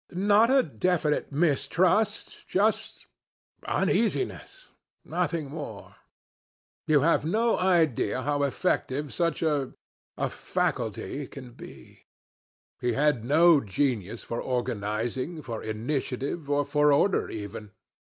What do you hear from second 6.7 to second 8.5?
You have no idea how